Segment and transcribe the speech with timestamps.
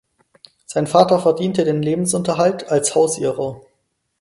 [0.65, 3.61] Sein Vater verdiente den Lebensunterhalt als Hausierer.